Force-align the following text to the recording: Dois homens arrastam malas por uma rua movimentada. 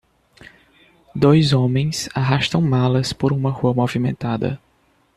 Dois 1.15 1.53
homens 1.53 2.09
arrastam 2.15 2.59
malas 2.59 3.13
por 3.13 3.31
uma 3.31 3.51
rua 3.51 3.71
movimentada. 3.71 4.59